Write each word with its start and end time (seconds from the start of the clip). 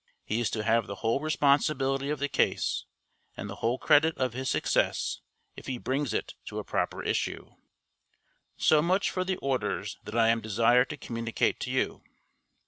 He 0.25 0.39
is 0.41 0.49
to 0.49 0.63
have 0.63 0.87
the 0.87 0.95
whole 1.05 1.19
responsibility 1.19 2.09
of 2.09 2.17
the 2.17 2.27
case, 2.27 2.85
and 3.37 3.47
the 3.47 3.57
whole 3.57 3.77
credit 3.77 4.17
of 4.17 4.33
his 4.33 4.49
success 4.49 5.19
if 5.55 5.67
he 5.67 5.77
brings 5.77 6.11
it 6.11 6.33
to 6.45 6.57
a 6.57 6.63
proper 6.63 7.03
issue. 7.03 7.51
So 8.57 8.81
much 8.81 9.11
for 9.11 9.23
the 9.23 9.37
orders 9.37 9.99
that 10.05 10.15
I 10.15 10.29
am 10.29 10.41
desired 10.41 10.89
to 10.89 10.97
communicate 10.97 11.59
to 11.59 11.69
you. 11.69 12.01